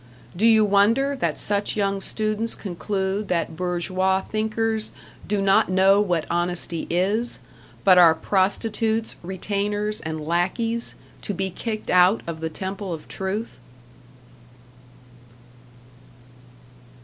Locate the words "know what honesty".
5.69-6.87